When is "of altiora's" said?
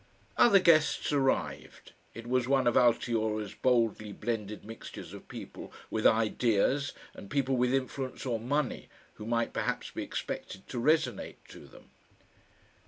2.65-3.53